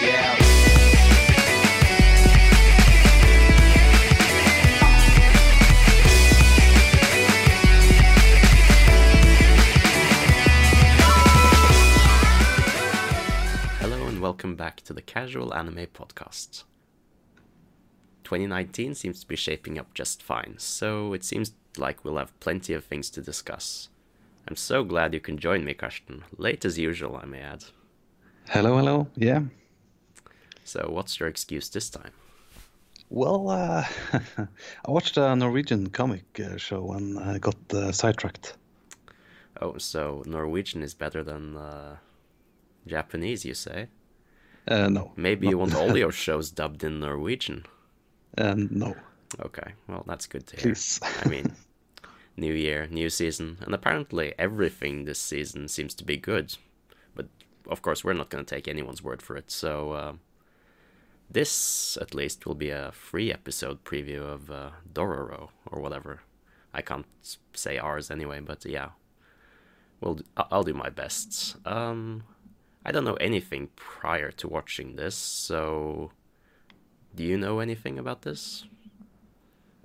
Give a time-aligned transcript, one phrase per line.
[0.00, 0.08] Hello
[14.06, 16.64] and welcome back to the Casual Anime Podcast.
[18.24, 22.72] 2019 seems to be shaping up just fine, so it seems like we'll have plenty
[22.72, 23.90] of things to discuss.
[24.48, 26.24] I'm so glad you can join me, Karsten.
[26.38, 27.64] Late as usual, I may add.
[28.48, 29.08] Hello, hello.
[29.14, 29.42] Yeah.
[30.64, 32.12] So, what's your excuse this time?
[33.08, 33.84] Well, uh,
[34.38, 38.56] I watched a Norwegian comic uh, show and I got uh, sidetracked.
[39.60, 41.96] Oh, so Norwegian is better than uh,
[42.86, 43.88] Japanese, you say?
[44.68, 45.12] Uh, no.
[45.16, 47.66] Maybe you want all your shows dubbed in Norwegian.
[48.38, 48.94] And no,
[49.38, 50.62] Okay, well, that's good to hear.
[50.74, 51.00] please.
[51.24, 51.54] I mean,
[52.36, 56.56] new year, new season, and apparently everything this season seems to be good.
[57.14, 57.28] But
[57.68, 59.50] of course, we're not going to take anyone's word for it.
[59.50, 60.12] So uh,
[61.30, 66.22] this, at least, will be a free episode preview of uh, Dororo or whatever.
[66.74, 67.06] I can't
[67.52, 68.90] say ours anyway, but yeah,
[70.00, 71.56] well, I'll do my best.
[71.66, 72.24] Um,
[72.84, 76.12] I don't know anything prior to watching this, so
[77.14, 78.64] do you know anything about this?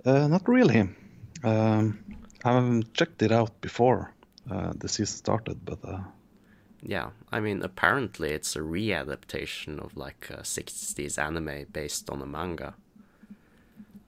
[0.04, 0.88] Uh, not really.
[1.42, 1.98] Um,
[2.44, 4.14] I haven't checked it out before
[4.50, 6.00] uh, the season started, but uh,
[6.88, 12.26] Yeah, I mean, apparently it's a readaptation of like a 60s anime based on a
[12.26, 12.74] manga.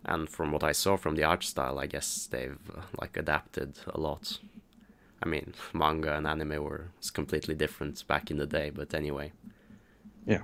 [0.04, 3.80] And from what I saw from the art style, I guess they've uh, like adapted
[3.88, 4.38] a lot.
[5.20, 9.32] I mean, manga and anime were completely different back in the day, but anyway,
[10.24, 10.42] yeah.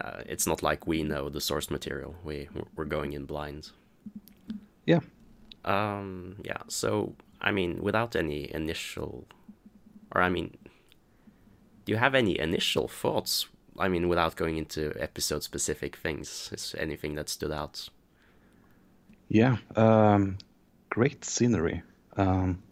[0.00, 2.16] uh, it's not like we know the source material.
[2.24, 3.70] We we're going in blind.
[4.84, 5.00] Yeah.
[5.64, 9.26] Um, yeah, so I mean, without any initial,
[10.12, 10.56] or I mean,
[11.84, 13.46] do you have any initial thoughts?
[13.78, 17.88] I mean, without going into episode specific things, is anything that stood out?
[19.28, 19.56] Yeah.
[19.76, 20.36] Um,
[20.90, 21.82] great scenery.
[22.16, 22.62] Um,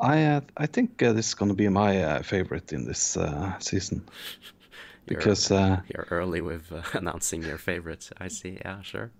[0.00, 3.16] I uh, I think uh, this is going to be my uh, favorite in this
[3.16, 4.02] uh, season
[5.06, 8.10] You're- because uh, You're early with uh, announcing your favorite.
[8.18, 8.58] I see.
[8.64, 9.10] Yeah, sure.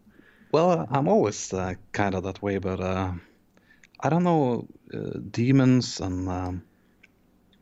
[0.52, 3.12] Well, I'm always uh, kind of that way, but uh,
[4.00, 6.62] I don't know uh, demons and um,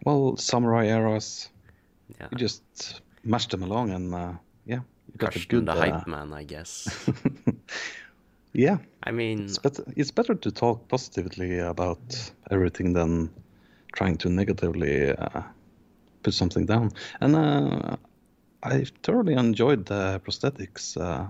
[0.04, 1.48] well samurai eras.
[2.20, 2.28] Yeah.
[2.30, 2.62] You just
[3.24, 4.32] mash them along, and uh,
[4.66, 4.80] yeah,
[5.12, 5.66] you got a good.
[5.66, 6.88] the uh, hype man, I guess.
[8.52, 9.84] yeah, I mean, it's better.
[9.96, 13.30] It's better to talk positively about everything than
[13.94, 15.42] trying to negatively uh,
[16.22, 16.90] put something down.
[17.20, 17.96] And uh,
[18.62, 21.26] I thoroughly enjoyed the prosthetics uh,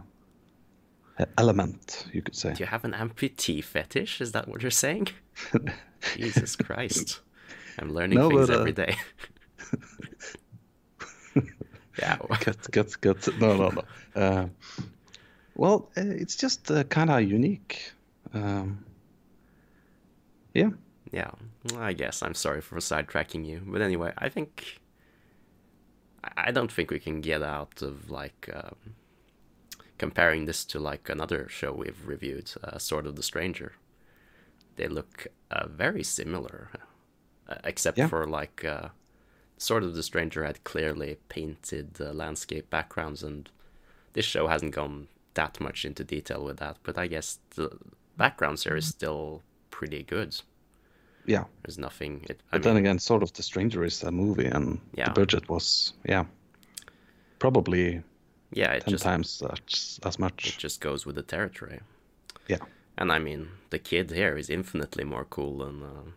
[1.39, 2.55] element, you could say.
[2.55, 4.21] do you have an amputee fetish?
[4.21, 5.09] Is that what you're saying?
[6.17, 7.21] Jesus Christ.
[7.83, 8.97] I'm learning No, things but, uh, every day.
[11.99, 12.17] yeah.
[12.41, 13.29] Cut, cut, cut.
[13.41, 13.83] No, no, no.
[14.15, 14.47] Uh,
[15.55, 17.93] well, uh, it's just uh, kind of unique.
[18.35, 18.85] Um,
[20.55, 20.71] yeah,
[21.11, 21.31] Yeah,
[21.79, 24.81] I guess I'm sorry for sidetracking you, but anyway, I think
[26.37, 28.77] I- don't think we can get out of like um,
[29.99, 33.73] comparing this to like another show we've reviewed, uh, Sword of the Stranger.
[34.77, 36.71] They look uh, very similar,
[37.65, 38.09] except Yeah.
[38.09, 38.89] for like uh,
[39.59, 43.49] Sword of the Stranger had clearly painted uh, landscape backgrounds, and
[44.13, 46.77] this show hasn't gone that much into detail with that.
[46.83, 47.71] But I guess the
[48.17, 50.37] backgrounds here is still pretty good.
[51.27, 51.45] yeah.
[51.63, 52.27] There's nothing.
[52.29, 55.09] It, But then again, Sword of the Stranger is a movie, and Yeah.
[55.09, 56.25] the budget was yeah,
[57.39, 58.03] probably
[58.53, 60.59] yeah, it ten just times as, as it much.
[60.59, 61.81] just goes with the territory.
[62.49, 62.59] Yeah,
[62.99, 66.11] And I mean, the kid here is infinitely more cool than uh,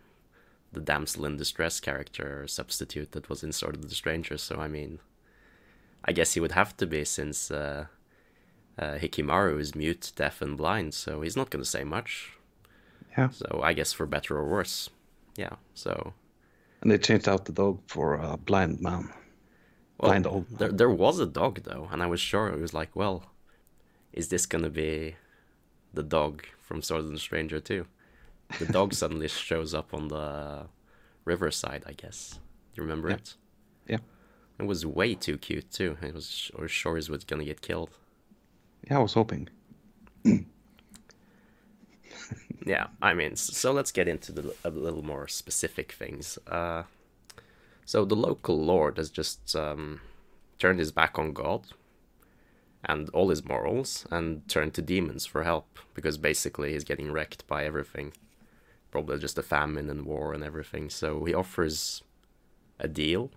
[0.76, 4.36] the damsel in distress character or substitute that was in Sword of the Stranger.
[4.38, 5.00] So I mean,
[6.04, 7.86] I guess he would have to be since uh,
[8.78, 12.32] uh, Hyakkimaru is mute, deaf, and blind, so he's not going to say much.
[13.16, 13.30] yeah.
[13.30, 14.90] So I guess for better or worse,
[15.36, 15.56] yeah.
[15.74, 16.12] So
[16.82, 19.10] And they changed out the dog for a blind man.
[19.98, 22.74] Well, Blind old there, there was a dog though, and I was sure it was
[22.74, 23.24] like, well,
[24.12, 25.16] is this gonna be
[25.94, 27.86] the dog from Sword of the Stranger too?
[28.58, 30.66] The dog suddenly shows up on the
[31.24, 32.38] riverside, I guess.
[32.74, 33.14] You remember Yeah.
[33.16, 33.34] it?
[33.88, 33.98] Yeah,
[34.58, 35.96] It was way too cute too.
[36.02, 37.90] It was, I was sure he was gonna get killed.
[38.88, 38.98] yeah.
[38.98, 39.48] I was hoping.
[42.64, 46.36] Yeah, I mean, so let's get into the, a little more specific things.
[46.48, 46.82] Uh,
[47.84, 50.00] so the local lord has just um,
[50.58, 51.68] turned his back on God
[52.84, 57.46] and all his morals and turned to demons for help because basically he's getting wrecked
[57.46, 58.12] by everything.
[58.96, 60.88] Probably just a famine and war and everything.
[60.88, 62.02] So he offers
[62.80, 63.30] a deal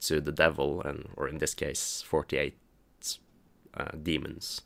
[0.00, 2.56] to the devil, and or in this case, 48
[3.74, 4.62] uh, demons,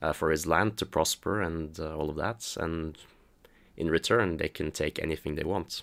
[0.00, 2.56] uh, for his land to prosper and uh, all of that.
[2.60, 2.96] And
[3.76, 5.82] in return, they can take anything they want.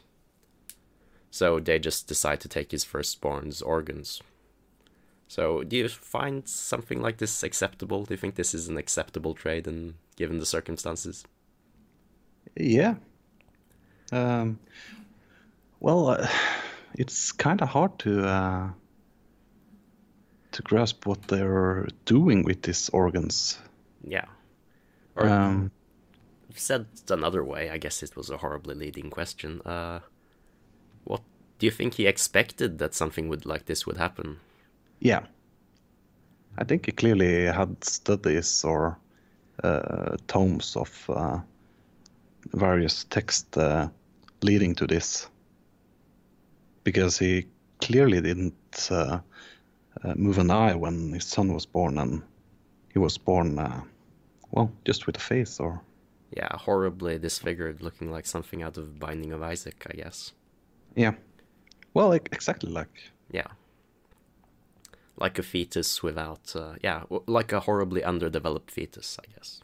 [1.30, 4.22] So they just decide to take his firstborn's organs.
[5.28, 8.06] So, do you find something like this acceptable?
[8.06, 11.26] Do you think this is an acceptable trade, and given the circumstances?
[12.56, 12.96] Yeah.
[14.12, 14.60] Um,
[15.80, 16.28] well, uh,
[16.94, 18.70] it's kind of hard to uh,
[20.54, 23.60] to grasp what they're doing with these organs.
[24.04, 24.26] Yeah.
[25.16, 25.72] Or Um,
[26.56, 29.62] said another way, I guess it was a horribly leading question.
[29.64, 30.02] Uh,
[31.04, 31.22] what
[31.60, 34.40] do you think he expected that something would like this would happen?
[35.00, 35.26] yeah.
[36.58, 38.98] I think he clearly had studies or
[39.64, 41.42] uh, tomes of uh,
[42.54, 43.90] various texts uh,
[44.42, 45.30] leading to this.
[46.84, 47.48] Because he
[47.80, 49.20] clearly didn't uh,
[50.04, 52.22] uh, move an eye when his son was born, and
[52.94, 53.82] he was born, uh,
[54.52, 55.82] well, just with a face or
[56.36, 60.34] Yeah, horribly disfigured, looking like something out of Binding of Isaac, I guess.
[60.96, 61.14] Yeah.
[61.94, 63.12] Well, like, exactly like.
[63.32, 63.48] Yeah.
[65.18, 69.62] Like a fetus without, uh, yeah, like a horribly underdeveloped fetus, I guess.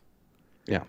[0.67, 0.83] Yeah.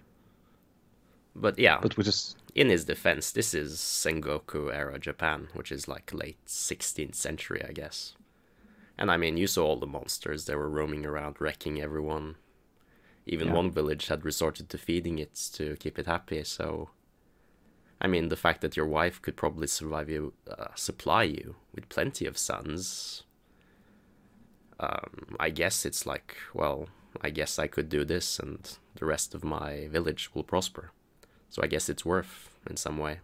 [1.35, 2.37] But yeah, But we just.
[2.55, 7.73] in his defense, this is Sengoku era Japan, which is like late 16th century, I
[7.73, 8.15] guess.
[8.99, 10.45] And I mean, you saw all the monsters.
[10.47, 12.37] They were roaming around, wrecking everyone.
[13.27, 13.55] Even Yeah.
[13.55, 16.43] one village had resorted to feeding it to keep it happy.
[16.45, 16.91] So,
[18.01, 21.89] I mean, the fact that your wife could probably survive you, uh, supply you with
[21.89, 23.25] plenty of sons.
[24.81, 26.89] Um, I guess it's like, well,
[27.21, 30.93] I guess I could do this, and the rest of my village will prosper.
[31.51, 33.21] So I guess it's worth in some way.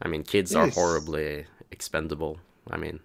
[0.00, 2.38] I mean, kids are horribly expendable.
[2.70, 3.00] I mean,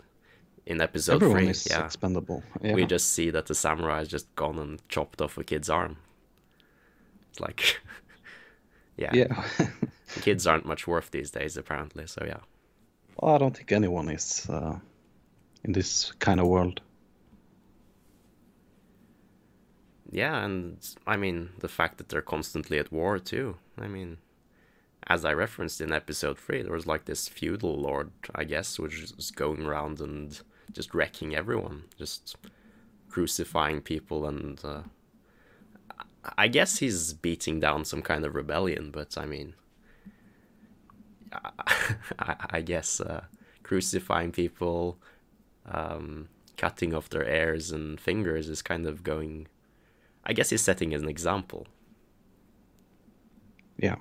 [0.66, 2.44] in episode Everyone three, is yeah, expendable.
[2.62, 2.74] Yeah.
[2.75, 5.98] we just see that the samurai has just gone and chopped off a kid's arm.
[7.31, 7.81] It's like,
[8.98, 9.44] yeah, Yeah.
[10.22, 12.06] kids aren't much worth these days, apparently.
[12.08, 12.42] So yeah,
[13.18, 14.78] well, I don't think anyone is uh,
[15.64, 16.81] in this kind of world.
[20.12, 20.78] yeah, and
[21.08, 23.58] I mean the fact that they're constantly at war too.
[23.78, 24.18] I mean,
[25.08, 29.14] as I referenced in episode three, there was like this feudal lord, I guess, which
[29.16, 30.40] was going around and
[30.72, 32.38] just wrecking everyone, just
[33.10, 34.81] crucifying people, and uh,
[36.38, 38.92] I guess he's beating down some kind of rebellion.
[38.92, 39.56] But I mean,
[42.19, 43.26] I, I guess uh,
[43.64, 44.98] crucifying people,
[45.66, 49.48] um, cutting off their ears and fingers is kind of going.
[50.26, 51.68] I guess he's setting an example.
[53.83, 53.97] Yeah.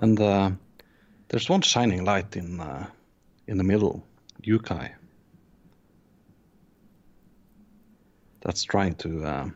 [0.00, 0.50] And uh,
[1.28, 2.88] there's one shining light in uh,
[3.46, 4.04] in the middle,
[4.42, 4.90] Jukai.
[8.40, 9.50] That's trying to, uh,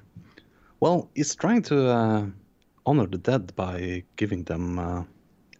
[0.79, 2.27] well, it's trying to uh,
[2.87, 5.03] honor the dead by giving them uh,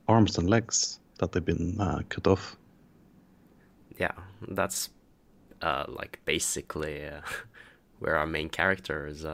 [0.07, 2.57] arms and legs that they've been uh, cut off.
[3.99, 4.15] yeah,
[4.49, 4.91] that's
[5.89, 7.03] like basically
[7.99, 9.27] where our main character is,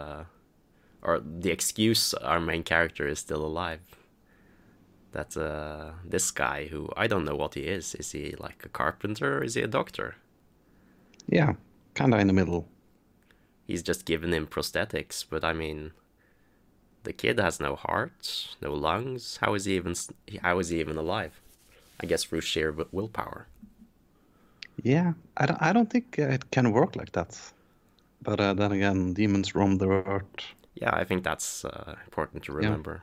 [1.06, 3.80] or the excuse our main character is still alive.
[5.12, 8.68] That uh, this guy, who I don't know what he is, is he like a
[8.68, 9.38] carpenter?
[9.38, 10.16] Or is he a doctor?
[11.28, 11.54] Yeah,
[11.94, 12.68] kind of in the middle.
[13.66, 15.92] He's just given him prosthetics, but I mean,
[17.04, 19.38] the kid has no heart, no lungs.
[19.40, 19.94] How is he even?
[20.42, 21.40] How is he even alive?
[22.00, 23.46] I guess through sheer willpower.
[24.82, 27.40] Yeah, I don't, I don't think it can work like that.
[28.22, 30.54] But uh, then again, demons roam the earth.
[30.76, 33.02] Yeah, I think that's uh, important to remember.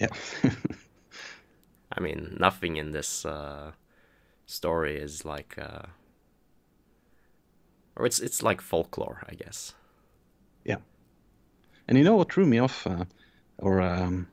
[0.00, 0.08] Yeah.
[1.96, 3.72] I mean, nothing in this uh,
[4.46, 5.86] story is like, uh,
[7.96, 9.74] or it's it's like folklore, I guess.
[10.64, 10.78] yeah.
[11.86, 13.04] And you know what threw me off, uh,
[13.58, 14.26] or um,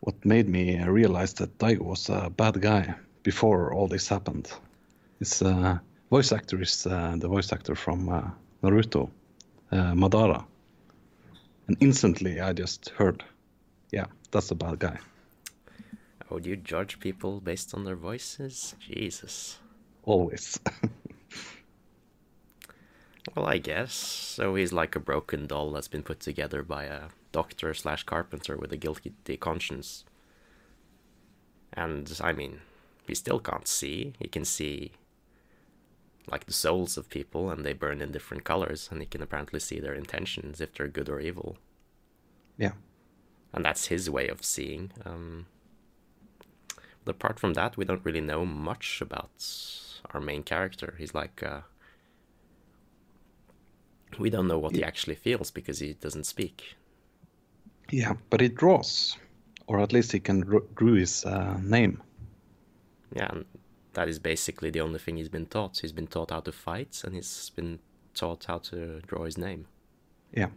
[0.00, 4.52] what made me realize that Daigo was a bad guy before all this happened?
[5.18, 5.78] His uh,
[6.10, 8.30] voice actor is uh, the voice actor from uh,
[8.62, 9.10] Naruto,
[9.72, 10.44] uh, Madara.
[11.68, 13.24] And instantly I just heard,
[13.92, 14.98] yeah, that's a bad guy.
[16.30, 18.74] Oh, do you judge people based on their voices?
[18.80, 19.58] Jesus.
[20.04, 20.58] Always.
[23.34, 24.54] Well, I guess so.
[24.54, 28.72] He's like a broken doll that's been put together by a doctor slash carpenter with
[28.72, 30.04] a guilty conscience.
[31.72, 32.60] And I mean,
[33.06, 34.14] he still can't see.
[34.18, 34.92] He can see
[36.30, 39.60] like the souls of people, and they burn in different colors, and he can apparently
[39.60, 41.56] see their intentions if they're good or evil.
[42.58, 42.72] yeah.
[43.52, 44.90] and that's his way of seeing.
[45.04, 45.46] Um,
[47.06, 49.30] apart from that, we don't really know much about
[50.12, 50.94] our main character.
[50.98, 51.60] He's like, uh,
[54.18, 56.76] we don't know what he actually feels because he doesn't speak.
[57.90, 59.16] Yeah, but he draws,
[59.66, 62.02] or at least he can dr- drew his uh, name.
[63.14, 63.30] Yeah,
[63.96, 65.78] that is basically the only thing he's been taught.
[65.80, 67.78] He's been taught how to fight, and he's been
[68.14, 69.66] taught how to draw his name.
[70.32, 70.50] Yeah.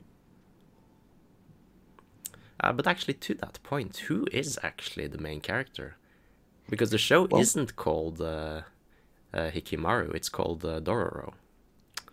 [2.61, 5.95] Uh, but actually, to that point, who is actually the main character?
[6.69, 8.61] Because the show Well- isn't called uh,
[9.33, 11.33] uh, Hyakkimaru; it's called uh, Dororo.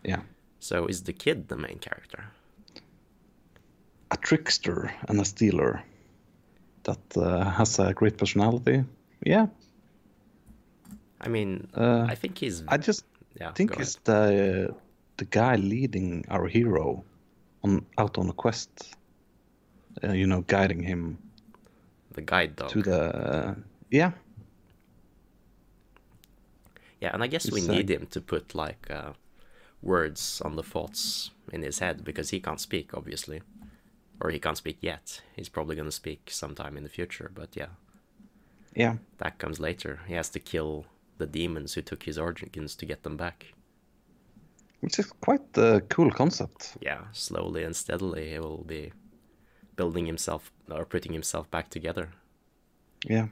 [0.05, 0.23] Yeah.
[0.61, 2.23] So is the kid the main character?
[4.13, 5.83] A trickster and a stealer
[6.85, 8.85] that uh, has a great personality.
[9.25, 9.47] Yeah.
[11.21, 12.63] I mean, Uh, I think he's.
[12.69, 13.05] I just
[13.41, 14.75] yeah, think it's the
[15.17, 17.05] the guy leading our hero
[17.63, 18.97] on out on a quest.
[20.05, 21.19] Uh, you know, guiding him
[22.13, 22.71] the guide dog.
[22.71, 23.57] to the
[23.91, 24.13] yeah
[27.01, 29.13] Yeah, and I guess we It's, uh, need him to put like uh,
[29.83, 33.43] words on the thoughts in his head because he can't speak, obviously,
[34.21, 35.23] or he can't speak yet.
[35.37, 37.71] He's probably gonna speak sometime in the future, but yeah,
[38.75, 40.01] yeah that comes later.
[40.07, 40.87] He has to kill
[41.19, 43.55] the demons who took his organs to get them back.
[44.81, 46.77] which is quite a cool concept.
[46.81, 48.93] Yeah, slowly and steadily he will be
[49.77, 52.09] building himself or putting himself back together.
[53.07, 53.27] Yeah.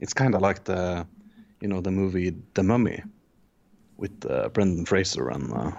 [0.00, 1.06] It's kind of like the,
[1.60, 3.02] you know, the movie The Mummy,
[3.96, 5.72] with uh, Brendan Fraser and uh,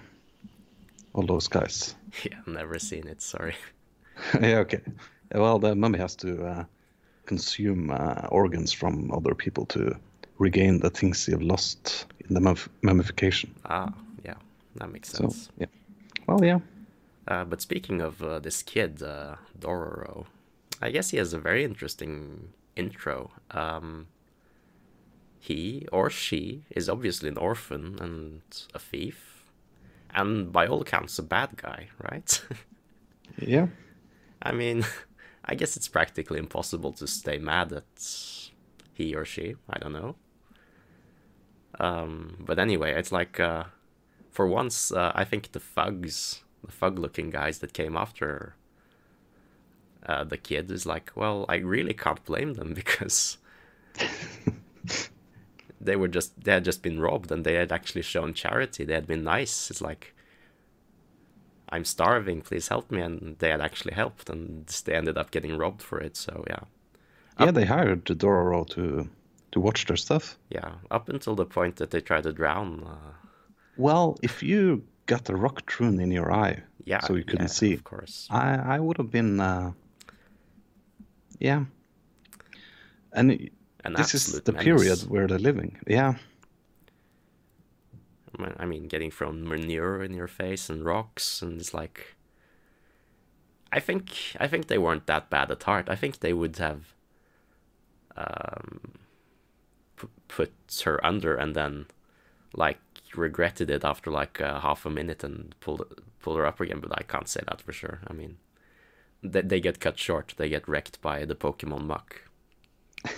[1.14, 1.96] all those guys.
[2.24, 3.22] Yeah, never seen it.
[3.22, 3.56] Sorry.
[4.42, 4.82] yeah, okay.
[5.36, 6.64] Well, the mummy has to uh,
[7.26, 9.96] consume uh, organs from other people to
[10.40, 13.54] regain the things have lost in the mum- mummification.
[13.66, 14.36] Ah, yeah,
[14.76, 15.50] that makes So, sense.
[15.58, 15.68] yeah.
[16.28, 16.60] Well, yeah.
[17.28, 20.26] Uh, but speaking of uh, this kid, uh, Dororo,
[20.82, 23.32] I guess he has a very interesting intro.
[23.52, 24.08] Um,
[25.40, 28.42] he or she is obviously an orphan and
[28.74, 29.46] a thief,
[30.14, 32.42] and by all accounts, a bad guy, right?
[33.40, 33.68] Yeah.
[34.42, 34.84] I mean,
[35.46, 37.86] I guess it's practically impossible to stay mad at
[38.94, 39.56] he or she.
[39.70, 40.16] I don't know.
[41.80, 43.66] Um, but anyway, it's like, uh,
[44.32, 48.56] for once, uh, I think the thugs, the thug-looking guys that came after
[50.06, 53.38] uh, the kid is like, well, I really can't blame them because
[55.82, 58.84] they were just they had just been robbed and they had actually shown charity.
[58.86, 59.70] They had been nice.
[59.70, 60.14] It's like,
[61.70, 65.58] I'm starving, please help me, and they had actually helped, and they ended up getting
[65.58, 66.16] robbed for it.
[66.16, 66.62] So yeah,
[67.38, 69.10] Yeah, they hired the Dororo to
[69.58, 70.38] to watch their stuff.
[70.50, 70.72] yeah.
[70.92, 72.70] Up until the point that they tried to drown.
[72.94, 73.14] Uh,
[73.78, 77.60] Well, if you got a rock thrown in your eye, yeah, so you couldn't yeah,
[77.60, 78.28] see, Of course.
[78.30, 79.72] I I would have been, uh,
[81.40, 81.66] yeah.
[83.14, 83.52] And it-
[83.98, 84.66] this is the menace.
[84.66, 85.72] period where they're living.
[85.88, 86.14] Yeah,
[88.60, 92.16] I mean- getting from manure in your face and rocks, and it's like.
[93.78, 94.04] I think
[94.44, 95.90] I think they weren't that bad at heart.
[95.90, 96.82] I think they would have
[98.16, 98.80] um,
[99.98, 100.54] pu- put
[100.86, 101.88] her under and then
[102.54, 102.80] like
[103.16, 105.84] regretted it after like uh, half a minute and pulled
[106.22, 106.80] pull her up again.
[106.80, 108.00] But I can't say that for sure.
[108.08, 108.38] I mean,
[109.22, 110.34] they they get cut short.
[110.38, 112.22] They get wrecked by the Pokemon Muk.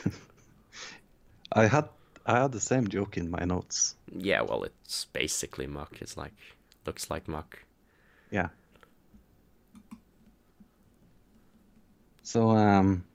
[1.51, 1.89] I had
[2.25, 3.95] I had the same joke in my notes.
[4.11, 5.97] Yeah, well, it's basically muck.
[6.01, 6.33] It's like
[6.85, 7.59] looks like muck.
[8.31, 8.49] Yeah.
[12.21, 13.05] So um,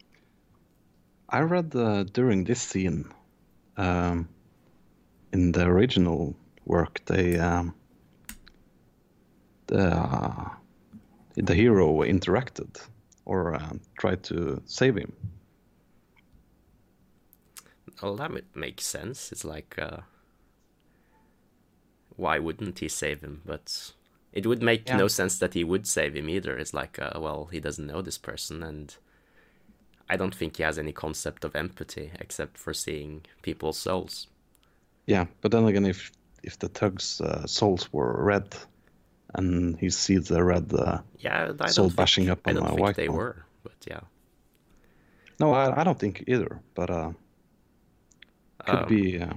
[1.28, 3.12] I read uh, during this scene,
[3.76, 4.28] um,
[5.32, 6.34] in the original
[6.66, 7.74] work, they um,
[9.66, 10.48] the uh,
[11.36, 12.80] the hero interacted
[13.24, 15.12] or uh, tried to save him.
[18.02, 19.32] Well, that would make sense.
[19.32, 19.98] It's like, uh,
[22.16, 23.42] why wouldn't he save him?
[23.44, 23.92] But
[24.32, 24.96] it would make Yeah.
[24.98, 26.56] no sense that he would save him either.
[26.58, 28.96] It's like, uh, well, he doesn't know this person, and
[30.08, 34.28] I don't think he has any concept of empathy except for seeing people's souls.
[35.06, 38.54] Yeah, but then again, if if the thugs' uh, souls were red,
[39.34, 42.54] and he sees the red, uh, Yeah, I Soul don't bashing think, up I on
[42.54, 43.18] don't a think white they one.
[43.18, 44.00] were, but yeah.
[45.40, 46.60] no, I, I don't think either.
[46.74, 47.12] But uh,
[48.66, 49.20] could Um, be.
[49.20, 49.34] Uh,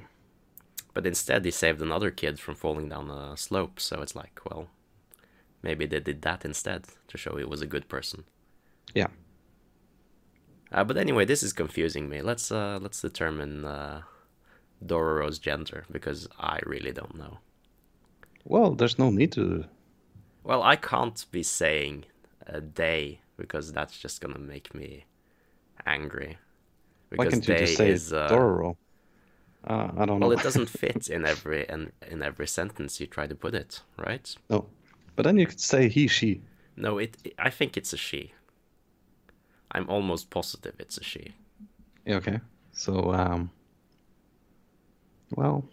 [0.94, 3.80] But instead, he saved another kid from falling down a slope.
[3.80, 4.68] So it's like, well,
[5.62, 8.26] maybe they did that instead to show he was a good person.
[8.96, 9.08] yeah.
[10.72, 12.22] Uh, but anyway, this is confusing me.
[12.22, 14.02] Let's uh, let's determine uh,
[14.86, 17.40] Dororo's gender because I really don't know.
[18.46, 19.66] Well, there's no need to.
[20.44, 22.06] Well, I can't be saying
[22.46, 25.06] a they because that's just gonna make me
[25.86, 26.38] angry.
[27.16, 28.76] Why can't you just say is uh, Dororo?
[29.66, 30.28] Uh, I don't know.
[30.28, 33.82] well, it doesn't fit in every in, in every sentence you try to put it,
[33.98, 34.36] right?
[34.50, 34.66] no,
[35.16, 36.42] but then you could say he, she.
[36.76, 37.18] No, it.
[37.40, 38.34] I think it's a she.
[39.72, 41.34] I'm almost positive it's a she.
[42.08, 42.40] Okay.
[42.72, 43.52] So, um,
[45.36, 45.64] well,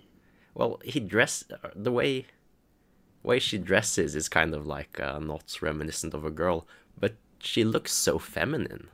[0.54, 2.26] Well, he dressed the way
[3.22, 6.66] way she dresses is kind of like uh, not reminiscent of a girl,
[7.00, 8.88] but she looks so feminine.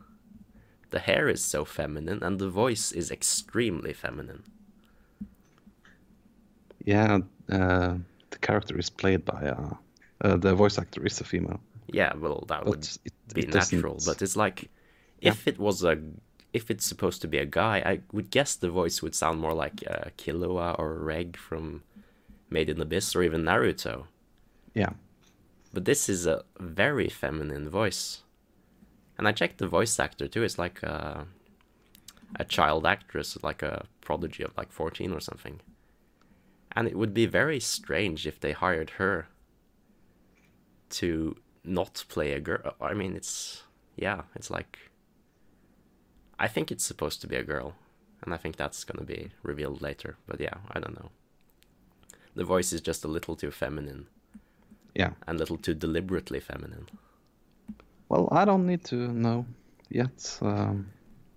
[0.91, 4.43] The hair is so feminine, and the voice is extremely feminine.
[6.85, 7.19] yeah,
[7.51, 7.97] uh,
[8.31, 9.75] the character is played by uh,
[10.23, 11.61] uh, the voice actor is a female.
[11.93, 14.71] Yeah, well, that would it, be it doesn't- natural, but it's like
[15.21, 15.31] Yeah.
[15.31, 15.99] if it was a
[16.53, 19.55] if it's supposed to be a guy, I would guess the voice would sound more
[19.55, 21.83] like uh, Killua or Reg from
[22.49, 24.07] Made in Abyss or even Naruto.
[24.75, 24.91] yeah,
[25.73, 28.23] But this is a very feminine voice.
[29.17, 30.43] And I checked the voice actor too.
[30.43, 31.27] It's like a,
[32.37, 35.61] a child actress, like a prodigy of like 14 or something.
[36.73, 39.29] And it would be very strange if they hired her
[40.91, 42.75] to not play a girl.
[42.81, 43.63] I mean, it's,
[43.95, 44.79] yeah, it's like.
[46.41, 47.75] I think it's supposed to be a girl.
[48.23, 50.17] And I think that's going to be revealed later.
[50.27, 51.11] But yeah, I don't know.
[52.35, 54.07] The voice is just a little too feminine
[54.95, 55.11] yeah.
[55.27, 56.89] and a little too deliberately feminine.
[58.09, 59.47] Well, I don't need to know
[59.89, 60.39] yet.
[60.43, 60.93] Um,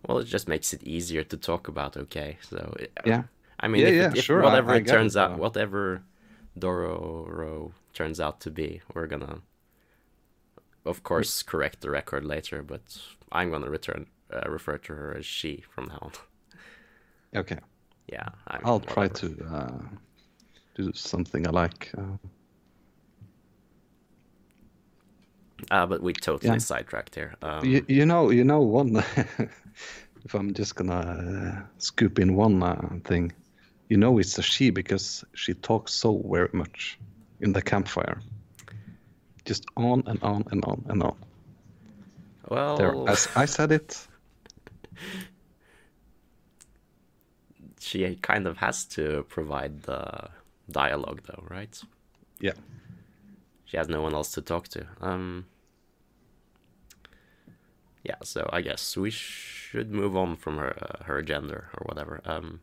[0.08, 1.96] Well, it just makes it easier to talk about.
[1.98, 3.24] Okay, so it, yeah,
[3.60, 5.38] I mean, Yeah, if, yeah, if sure, whatever I it get turns it, out, uh,
[5.38, 6.04] whatever
[6.60, 9.42] Dororo turns out to be, we're gonna,
[10.86, 12.64] of course, correct the record later.
[12.64, 12.98] But
[13.32, 16.12] I'm gonna return uh, refer to her as she from now on.
[17.36, 17.60] okay.
[18.08, 19.82] yeah, I mean, I'll try to uh,
[20.76, 21.92] do something I like.
[21.98, 22.18] Uh,
[25.72, 26.58] Uh, but we totally Yeah.
[26.58, 27.36] sidetracked here.
[27.42, 28.98] Um, you, you know, you know one.
[30.26, 33.32] if I'm just gonna uh, scoop in one uh, thing,
[33.90, 37.00] you know it's a she because she talks so very much
[37.40, 38.20] in the campfire.
[39.46, 41.16] Just on and on and on and on.
[42.50, 44.08] well, There, as I said it.
[47.80, 50.30] She kind of has to provide the
[50.70, 51.80] dialogue, though, right?
[52.40, 52.54] Yeah.
[53.66, 54.86] She has no one else to talk to.
[55.02, 55.48] Um.
[58.04, 62.22] Yeah, so I guess we should move on from her uh, her gender or whatever.
[62.26, 62.62] Um.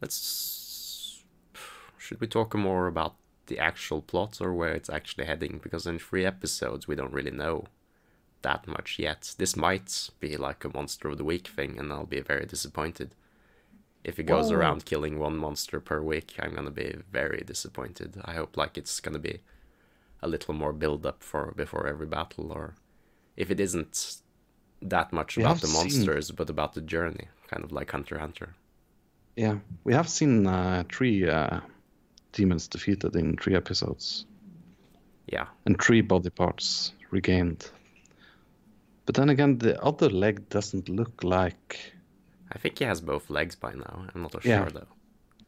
[0.00, 1.24] Let's.
[1.98, 5.60] Should we talk more about the actual plot or where it's actually heading?
[5.62, 7.66] Because in three episodes we don't really know
[8.42, 9.34] that much yet.
[9.38, 13.14] This might be like a monster of the week thing, and I'll be very disappointed.
[14.04, 18.20] If it goes Well- around killing one monster per week, I'm gonna be very disappointed.
[18.24, 19.40] I hope like it's gonna be
[20.20, 22.74] a little more build up for before every battle, or
[23.36, 24.16] if it isn't
[24.80, 28.18] that much We about the seen- monsters, but about the journey, kind of like Hunter
[28.18, 28.54] Hunter.
[29.36, 31.60] Yeah, we have seen uh, three uh,
[32.32, 34.26] demons defeated in three episodes,
[35.28, 37.70] Yeah, and three body parts regained.
[39.06, 41.92] But then again, the other leg doesn't look like.
[42.54, 44.06] I think he has both legs by now.
[44.14, 44.62] I'm not Yeah.
[44.62, 44.88] sure though.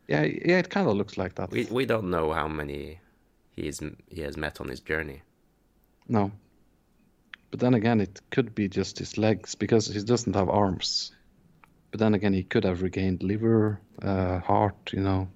[0.08, 1.50] Yeah, yeah, it kind of looks like that.
[1.50, 3.00] We we don't know how many
[3.56, 5.22] he's he has met on his journey.
[6.08, 6.30] No.
[7.50, 11.12] But then again, it could be just his legs because he doesn't have arms.
[11.90, 15.28] But then again, he could have regained liver, uh, heart, you know,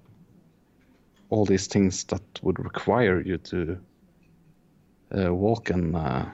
[1.29, 3.77] all these things that would require you to
[5.17, 6.25] uh, walk and, uh,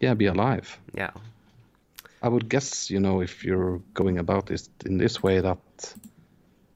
[0.00, 0.78] yeah, be alive.
[0.94, 1.10] Yeah,
[2.22, 5.94] I would guess, you know, if you're going about this in this way, that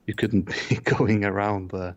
[0.06, 1.92] you couldn't be going around uh,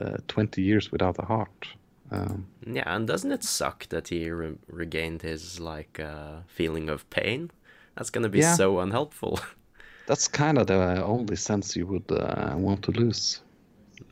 [0.00, 1.66] uh, 20 years without a heart.
[2.10, 7.08] Um, yeah, and doesn't it suck that he re- regained his like uh, feeling of
[7.10, 7.50] pain?
[7.96, 8.54] That's gonna be Yeah.
[8.56, 9.40] so unhelpful.
[10.06, 13.40] That's kind of the only sense you would uh, want to lose.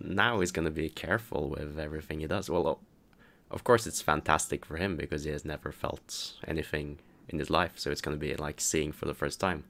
[0.00, 2.50] now he's gonna be careful with everything he does.
[2.50, 2.80] Well,
[3.50, 7.72] of course it's fantastic for him because he has never felt anything in his life,
[7.76, 9.64] so it's gonna be like seeing for the first time,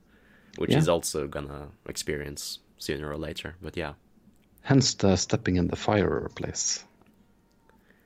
[0.59, 0.77] which Yeah.
[0.79, 3.57] he's also gonna experience sooner or later.
[3.63, 3.95] But yeah,
[4.63, 6.85] Hence the stepping in the fire place,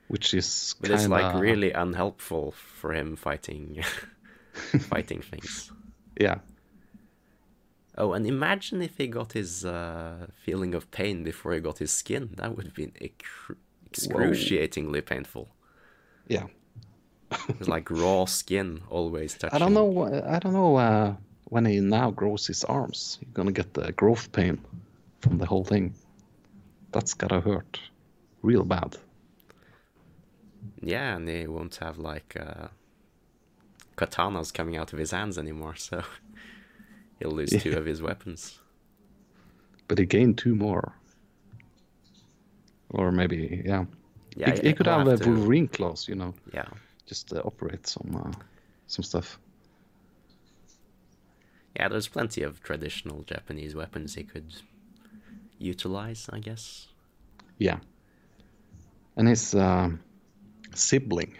[0.07, 3.81] which is but kind it's like really unhelpful for him fighting,
[4.89, 5.71] fighting things.
[6.19, 6.39] yeah,
[7.97, 11.91] Oh, and imagine if he got his uh, feeling of pain before he got his
[11.91, 12.29] skin.
[12.37, 15.49] That would have been excru- excruciatingly painful.
[16.29, 16.45] Yeah.
[17.49, 19.55] It's like raw skin always touching.
[19.55, 20.23] I don't know.
[20.25, 21.15] I don't know uh,
[21.45, 23.19] when he now grows his arms.
[23.21, 24.59] You're gonna get the growth pain
[25.21, 25.93] from the whole thing.
[26.91, 27.79] That's gotta hurt,
[28.41, 28.97] real bad.
[30.81, 32.69] Yeah, and he won't have like uh,
[33.95, 35.75] katanas coming out of his hands anymore.
[35.75, 36.03] So
[37.19, 38.59] He'll lose two of his weapons.
[39.87, 40.93] But he gained two more.
[42.89, 43.85] Or maybe, yeah.
[44.35, 46.67] Yeah, he, he could have, have a to- Wolverine claws, you know, Yeah,
[47.07, 48.31] just uh, operate some uh,
[48.87, 49.39] some stuff.
[51.75, 51.87] yeah.
[51.89, 54.53] There's plenty of traditional Japanese weapons he could
[55.57, 56.87] utilize, I guess.
[57.57, 57.79] Yeah.
[59.17, 59.99] And his um
[60.73, 61.35] sibling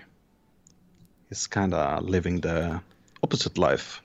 [1.30, 2.82] is kind of living the
[3.24, 4.02] opposite life,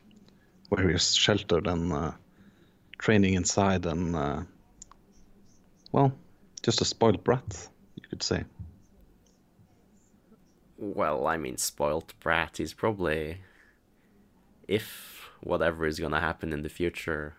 [0.68, 2.12] where he's sheltered and uh,
[2.98, 4.42] training inside and, uh,
[5.92, 6.12] well,
[6.62, 8.44] just a spoiled brat, you could say.
[10.76, 12.58] Well, I mean, spoilt brat.
[12.60, 13.38] is probably,
[14.66, 17.34] if whatever is gonna happen in the future,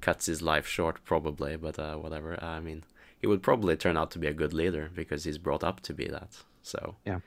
[0.00, 1.56] cuts his life short, probably.
[1.56, 2.42] But uh, whatever.
[2.42, 2.84] I mean,
[3.18, 5.94] he would probably turn out to be a good leader because he's brought up to
[5.94, 6.42] be that.
[6.62, 7.20] So Yeah.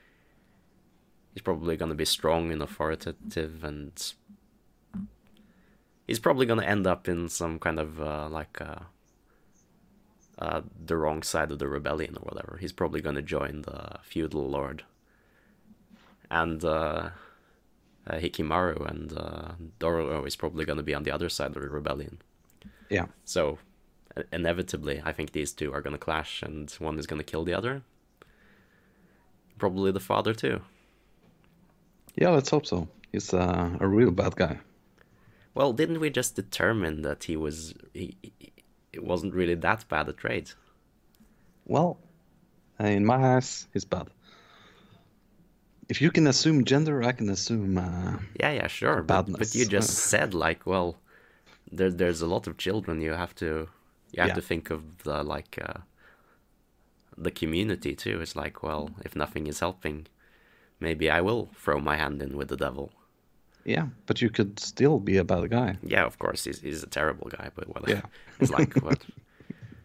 [1.34, 3.92] he's probably gonna be strong and authoritative, and
[6.06, 8.80] he's probably gonna end up in some kind of uh, like uh,
[10.38, 12.58] uh, the wrong side of the rebellion or whatever.
[12.60, 14.84] He's probably gonna join the feudal lord
[16.30, 17.10] and uh,
[18.06, 21.62] uh, Hyakkimaru and uh, Dororo is probably going to be on the other side of
[21.62, 22.20] the rebellion.
[22.88, 23.06] Yeah.
[23.24, 23.58] So,
[24.16, 27.24] uh, inevitably, I think these two are going to clash, and one is going to
[27.24, 27.82] kill the other.
[29.58, 30.60] Probably the father too.
[32.16, 32.88] Yeah, let's hope so.
[33.12, 34.58] He's uh, a real bad guy.
[35.54, 38.32] Well, didn't we just determine that he was he, he
[38.92, 40.50] it wasn't really that bad a trade?
[41.66, 41.98] Well,
[42.78, 44.08] in my eyes, he's bad.
[45.88, 47.78] If you can assume gender, I can assume.
[47.78, 49.02] Uh, Yeah, yeah, sure.
[49.02, 50.96] But, but you just said like, well,
[51.72, 53.00] there there's a lot of children.
[53.00, 53.68] You have to
[54.12, 54.34] you have Yeah.
[54.34, 55.80] to think of the like uh,
[57.24, 58.20] the community too.
[58.22, 60.06] It's like, well, if nothing is helping,
[60.80, 62.90] maybe I will throw my hand in with the devil.
[63.64, 65.76] yeah, but you could still be a bad guy.
[65.82, 68.02] Yeah, of course, he's he's a terrible guy, but well, Yeah.
[68.40, 69.00] it's like what.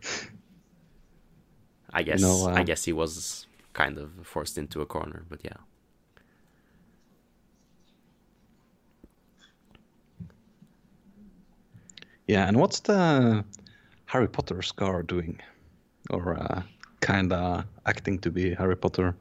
[2.00, 5.58] I guess I uh, guess he was kind of forced into a corner, but yeah.
[12.28, 13.46] Yeah, and what's the
[14.06, 15.40] Harry Potter scar doing?
[16.10, 16.64] Or uh,
[17.02, 19.16] kinda acting to be Harry Potter?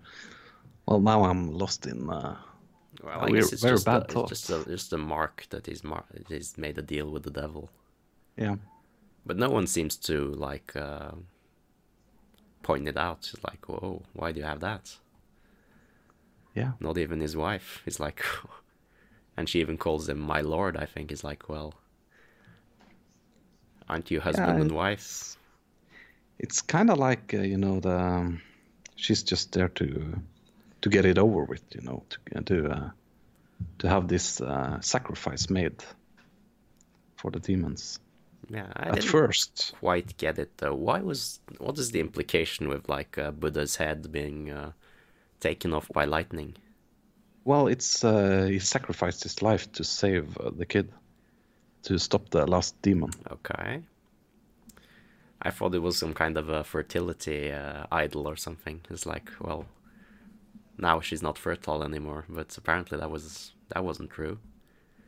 [0.86, 2.08] Well, now I'm lost in.
[2.08, 2.36] Uh,
[3.02, 5.46] Well, I we're guess it's very just bad a, it's just a just a mark
[5.50, 7.70] that he's mar- he's made a deal with the devil.
[8.36, 8.56] yeah,
[9.26, 11.12] But no one seems to like uh,
[12.62, 13.30] point it out.
[13.32, 14.98] It's like, whoa, why do you have that?
[16.54, 17.80] yeah, Not even his wife.
[17.84, 18.22] He's like,
[19.36, 20.76] and she even calls him my lord.
[20.76, 21.74] I think he's like, well,
[23.92, 25.36] aren't you husband and wife?
[26.38, 27.96] it's kind of like uh, you know the.
[27.98, 28.42] Um,
[28.96, 30.22] she's just there to
[30.82, 32.90] to get it over with, you know, to to uh,
[33.78, 35.84] to have this uh, sacrifice made
[37.16, 38.00] for the demons.
[38.50, 40.74] Yeah, I At didn't first, quite get it though.
[40.74, 44.72] Why was what is the implication with like uh, Buddha's head being uh,
[45.40, 46.56] taken off by lightning?
[47.44, 50.92] well, it's uh, he sacrificed his life to save uh, the kid,
[51.82, 53.10] to stop the last demon.
[53.30, 53.82] Okay.
[55.42, 58.80] I thought it was some kind of a fertility uh, idol or something.
[58.88, 59.66] It's like, well,
[60.78, 64.38] now she's not fertile anymore, but apparently that was that wasn't true.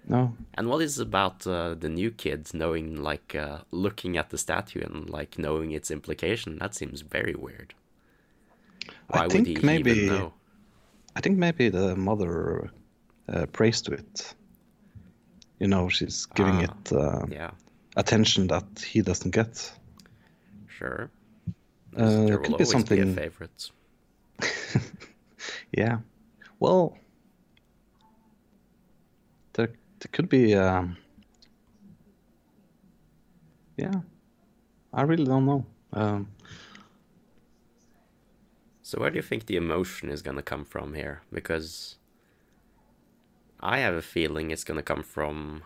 [0.07, 4.39] No, And what is about uh, the new kids knowing, like, uh, looking at the
[4.39, 6.59] statue and like knowing its implication?
[6.59, 7.75] That seems very weird.
[9.11, 10.35] I Why think would he maybe even know?
[11.17, 12.71] I think maybe the mother
[13.29, 14.35] uh, prays to it.
[15.65, 17.51] You know, she's giving Ah, it uh, Yeah,
[17.97, 19.73] attention that he doesn't get.
[20.69, 21.09] sure.
[21.97, 23.01] Uh, there could be be something.
[23.03, 23.71] a favorite.
[25.73, 26.01] Yeah.
[26.61, 26.99] Well,
[29.55, 30.55] there, there could be.
[30.55, 30.99] Um,
[33.79, 34.03] yeah.
[34.93, 35.65] I really don't know.
[35.95, 36.29] Um,
[38.83, 41.23] So where do you think the emotion is gonna come from here?
[41.33, 41.97] Because
[43.65, 45.65] I have a feeling it's gonna come from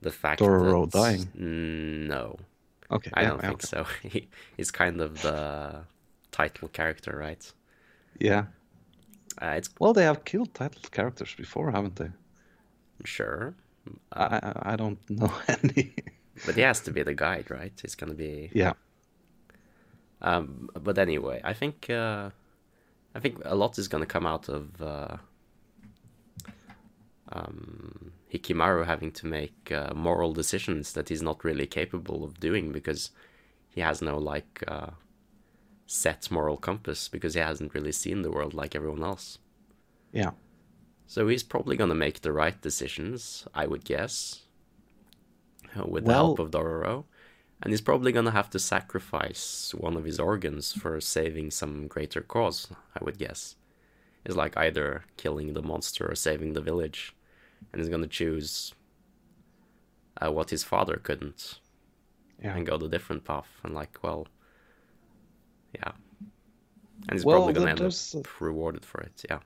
[0.00, 1.32] the fact Dororo that dying?
[1.34, 2.38] No,
[2.90, 3.10] okay.
[3.14, 3.66] I yeah, don't yeah, think okay.
[3.66, 3.86] so.
[4.08, 5.84] He, he's kind of the
[6.32, 7.52] title character, right?
[8.18, 8.46] Yeah.
[9.40, 12.10] Uh, it's Well, they have killed title characters before, haven't they?
[13.04, 13.54] sure,
[14.12, 15.94] I I, I don't know any.
[16.44, 17.72] but he has to be the guide, right?
[17.80, 18.50] He's gonna be.
[18.52, 18.74] yeah.
[20.20, 22.30] Um, but anyway, I think uh,
[23.14, 25.16] I think a lot is gonna come out of uh,
[27.32, 32.72] um, Hyakkimaru having to make uh, moral decisions that he's not really capable of doing
[32.72, 33.10] because
[33.68, 34.90] he has no like uh,
[35.86, 39.38] set moral compass because he hasn't really seen the world like everyone else.
[40.12, 40.32] Yeah.
[41.06, 44.42] So he's probably gonna make the right decisions, I would guess.
[45.86, 47.04] with the help of Dororo.
[47.62, 52.20] And he's probably gonna have to sacrifice one of his organs for saving some greater
[52.22, 53.56] cause, I would guess.
[54.24, 57.15] It's like either killing the monster or saving the village.
[57.72, 58.74] And he's gonna choose
[60.22, 61.60] uh, what his father couldn't
[62.42, 62.56] Yeah.
[62.56, 63.48] and go the different path.
[63.64, 64.26] And like, well,
[65.74, 65.92] yeah.
[67.08, 69.40] And he's Well, probably gonna end uh, up rewarded for it, yeah.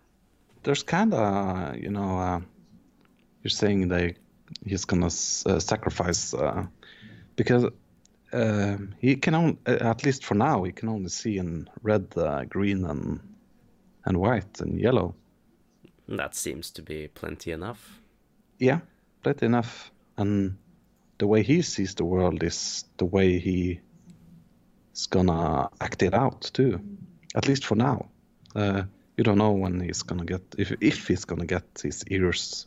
[0.63, 2.41] There's kind of, you know, uh,
[3.43, 4.17] you're saying they
[4.65, 6.67] he's gonna uh, sacrifice uh,
[7.37, 7.65] because
[8.33, 12.45] um he can only, at least for now, he can only see in red, uh,
[12.45, 13.21] green, and
[14.05, 15.15] and white and yellow.
[16.09, 18.00] That seems to be plenty enough.
[18.61, 18.81] Yeah,
[19.23, 19.91] plenty enough.
[20.19, 20.59] And
[21.19, 23.81] the way he sees the world is the way he
[24.95, 26.79] is gonna act it out too.
[27.35, 28.11] At least for now.
[28.55, 28.83] Uh,
[29.17, 32.67] you don't know when he's gonna get if if he's gonna get his ears,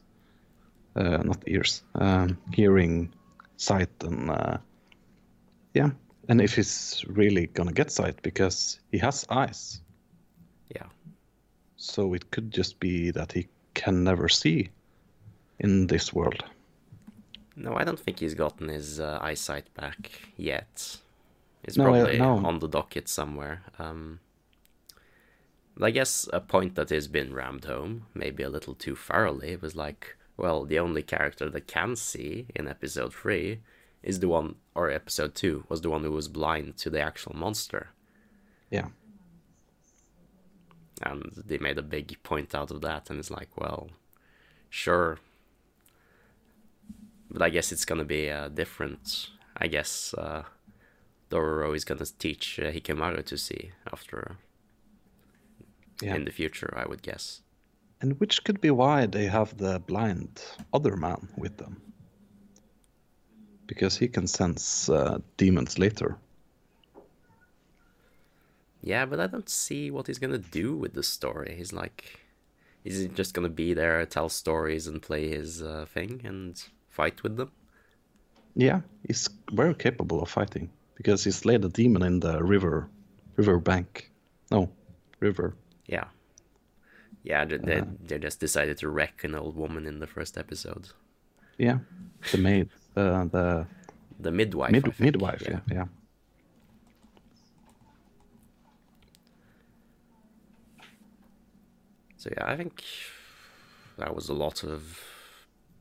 [0.95, 3.13] uh, not ears, um, hearing,
[3.57, 4.57] sight, and uh,
[5.73, 5.91] yeah,
[6.27, 9.81] and if he's really gonna get sight because he has eyes.
[10.75, 10.87] Yeah.
[11.77, 14.69] So it could just be that he can never see
[15.63, 16.43] in this world.
[17.55, 20.97] No, I don't think he's gotten his uh, eyesight back yet.
[21.63, 22.45] It's No, probably no.
[22.45, 23.63] on the docket somewhere.
[23.79, 24.19] Um,
[25.81, 29.75] I guess a point that has been rammed home, maybe a little too thoroughly, was
[29.75, 33.59] like, well, the only character that can see in episode 3
[34.03, 37.35] is the one, or episode 2, was the one who was blind to the actual
[37.35, 37.89] monster.
[38.69, 38.87] Yeah.
[41.01, 43.89] And they made a big point out of that, and it's like, well,
[44.69, 45.19] sure.
[47.33, 49.29] But I guess it's gonna be uh, different.
[49.57, 50.43] I guess uh,
[51.29, 54.37] Dororo is gonna teach uh, Hyakkimaru to see after
[56.01, 56.15] Yeah.
[56.15, 57.41] in the future, I would guess.
[58.01, 60.41] And which could be why they have the blind
[60.73, 61.81] other man with them.
[63.65, 66.17] Because he can sense uh, demons later.
[68.81, 71.55] Yeah, but I don't see what he's gonna do with the story.
[71.57, 72.19] He's like,
[72.83, 76.61] is he just gonna be there, tell stories, and play his uh, thing and
[76.93, 77.51] fight with them?
[78.55, 82.87] Yeah, he's very capable of fighting because he slayed a demon in the river,
[83.35, 84.11] river bank.
[84.51, 84.69] No,
[85.19, 85.55] river.
[85.87, 86.05] Yeah.
[87.23, 90.89] Yeah, they, they, they just decided to wreck an old woman in the first episode.
[91.57, 91.79] Yeah,
[92.31, 93.67] the maid, uh, the
[94.19, 94.71] The midwife.
[94.71, 95.41] Mid, midwife.
[95.41, 95.85] Yeah, yeah.
[102.17, 102.83] So yeah, I think
[103.97, 104.99] that was a lot of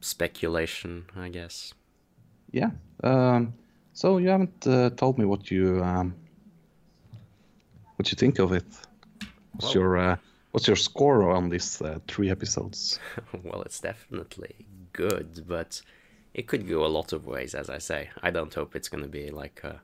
[0.02, 1.74] speculation, I guess.
[2.50, 2.70] Yeah.
[3.02, 3.54] Um,
[3.94, 6.14] so you haven't uh, told me what you um,
[7.96, 8.64] what you think of it.
[9.52, 10.16] What's Well- your uh,
[10.52, 12.98] what's your score on these uh, three episodes?
[13.42, 15.80] well, it's definitely good, but
[16.34, 18.10] it could go a lot of ways, as I say.
[18.22, 19.80] I don't hope it's going to be like a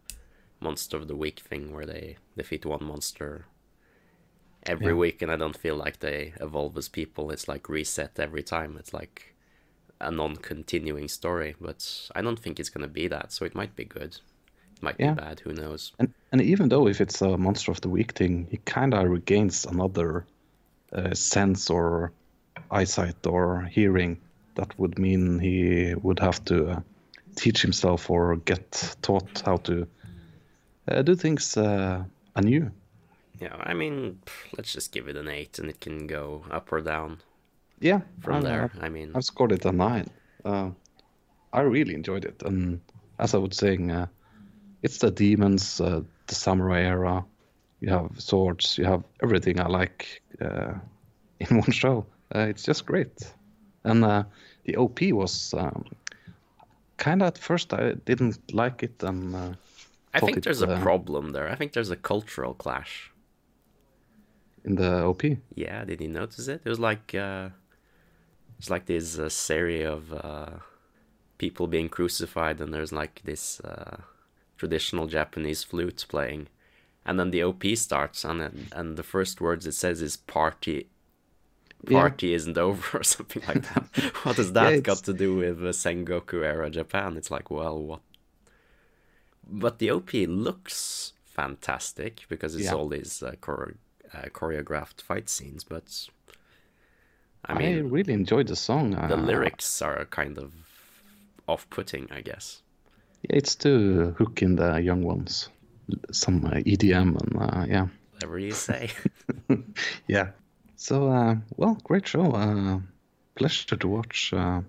[0.60, 3.44] monster of the week thing where they defeat one monster
[4.64, 4.94] every Yeah.
[4.94, 7.30] week, and I don't feel like they evolve as people.
[7.30, 8.76] It's like reset every time.
[8.78, 9.34] It's like
[10.00, 13.32] a non-continuing story, but I don't think it's going to be that.
[13.32, 14.14] So it might be good.
[14.76, 15.14] It might Yeah.
[15.14, 15.40] be bad.
[15.40, 15.92] Who knows?
[15.98, 19.08] And and even though if it's a monster of the week thing, he kind of
[19.08, 20.26] regains another
[20.92, 22.12] uh, sense or
[22.70, 24.18] eyesight or hearing.
[24.54, 26.80] That would mean he would have to uh,
[27.36, 29.86] teach himself or get taught how to
[30.88, 32.70] uh, do things uh, anew.
[33.40, 34.18] Yeah, I mean,
[34.56, 37.18] let's just give it an eight, and it can go up or down
[37.80, 38.70] Yeah, from I- there.
[38.80, 40.06] I- I mean, I've scored it a nine.
[40.44, 40.70] Uh,
[41.52, 42.80] I really enjoyed it, and
[43.18, 44.06] as I was saying, uh,
[44.82, 47.24] it's the demons, uh, the samurai era.
[47.80, 50.74] You have swords, you have everything I like uh,
[51.40, 52.06] in one show.
[52.34, 53.34] Uh, it's just great,
[53.84, 54.24] and uh,
[54.64, 55.84] the OP was um,
[56.96, 59.52] kind of at first I didn't like it, and uh,
[60.12, 61.48] I think it, there's a problem there.
[61.48, 63.12] I think there's a cultural clash.
[64.64, 66.60] in the OP, Yeah, did you notice it?
[66.64, 67.50] It was like uh,
[68.58, 70.50] it's like this uh, series of uh,
[71.38, 73.98] people being crucified, and there's like this uh,
[74.56, 76.48] traditional Japanese flute playing,
[77.06, 80.88] and then the OP starts, and then, and the first words it says is "party."
[81.86, 81.96] Yeah.
[82.00, 84.14] Party isn't over, or something like that.
[84.24, 87.16] what has that Yeah, got to do with uh, Sengoku era Japan?
[87.16, 88.00] It's like, well, what?
[89.50, 92.72] But the OP looks fantastic because it's Yeah.
[92.72, 93.76] all these uh, chore-
[94.12, 96.08] uh, choreographed fight scenes, but
[97.44, 98.90] I mean, I, really enjoyed the song.
[98.90, 100.52] the uh, lyrics are kind of
[101.46, 102.62] off-putting, I guess.
[103.22, 105.48] Yeah, it's to hook in the young ones,
[106.12, 107.86] some uh, EDM and uh, yeah.
[108.14, 108.90] Whatever you say.
[110.06, 110.30] Yeah.
[110.76, 112.32] So, uh, well, great show.
[112.32, 112.80] Uh,
[113.34, 114.32] pleasure to watch.
[114.32, 114.62] Uh,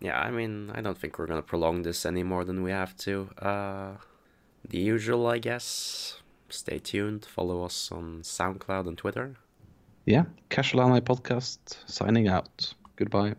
[0.00, 2.96] yeah, I mean, I don't think we're gonna prolong this any more than we have
[2.98, 3.28] to.
[3.38, 3.92] Uh,
[4.68, 6.20] the usual, I guess.
[6.48, 7.24] Stay tuned.
[7.24, 9.36] Follow us on SoundCloud and Twitter.
[10.06, 12.74] Yeah, Casual Anime Podcast signing out.
[12.96, 13.34] Goodbye.